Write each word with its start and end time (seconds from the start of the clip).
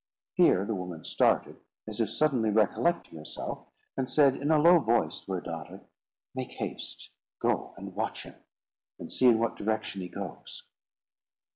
Here 0.33 0.65
the 0.65 0.73
woman 0.73 1.05
started, 1.05 1.57
as 1.87 2.01
if 2.01 2.09
suddenly 2.09 2.49
recollecting 2.49 3.19
herself, 3.19 3.67
and 3.95 4.09
said 4.09 4.35
in 4.35 4.49
a 4.49 4.57
low 4.57 4.79
voice 4.79 5.19
to 5.19 5.33
her 5.33 5.41
daughter, 5.41 5.79
"Make 6.33 6.53
haste—go 6.53 7.75
and 7.77 7.93
watch 7.93 8.23
him, 8.23 8.33
and 8.97 9.13
see 9.13 9.27
in 9.27 9.37
what 9.37 9.55
direction 9.57 10.01
he 10.01 10.09
goes." 10.09 10.63